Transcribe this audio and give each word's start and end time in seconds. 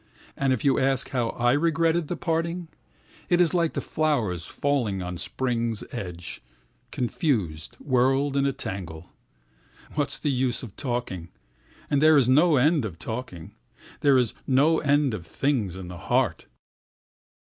And 0.35 0.51
if 0.51 0.65
you 0.65 0.79
ask 0.79 1.09
how 1.09 1.29
I 1.29 1.51
regret 1.51 2.07
that 2.07 2.15
parting? 2.15 2.69
It 3.29 3.39
is 3.39 3.53
like 3.53 3.73
the 3.73 3.81
flowers 3.81 4.47
falling 4.47 4.99
at 5.03 5.19
spring's 5.19 5.83
end, 5.93 6.39
confused, 6.89 7.75
whirled 7.79 8.35
in 8.35 8.47
a 8.47 8.51
tangle. 8.51 9.11
What 9.93 10.11
is 10.13 10.17
the 10.17 10.31
use 10.31 10.63
of 10.63 10.75
talking! 10.75 11.29
And 11.87 12.01
there 12.01 12.17
is 12.17 12.27
no 12.27 12.55
end 12.55 12.83
of 12.83 12.97
talking—There 12.97 14.17
is 14.17 14.33
no 14.47 14.79
end 14.79 15.13
of 15.13 15.27
things 15.27 15.75
in 15.75 15.87
the 15.87 15.97
heart. 15.97 16.47